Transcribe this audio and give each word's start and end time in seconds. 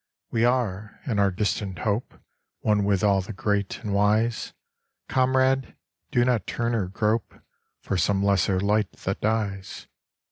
We 0.31 0.45
are, 0.45 0.99
in 1.05 1.19
our 1.19 1.29
distant 1.29 1.77
hope, 1.77 2.19
One 2.61 2.85
with 2.85 3.03
all 3.03 3.21
the 3.21 3.33
great 3.33 3.77
and 3.83 3.93
wise: 3.93 4.51
Comrade, 5.07 5.75
do 6.09 6.25
not 6.25 6.47
turn 6.47 6.73
or 6.73 6.87
grope 6.87 7.35
For 7.83 7.97
some 7.97 8.23
lesser 8.23 8.59
light 8.59 8.91
that 8.93 9.21
dies. 9.21 9.85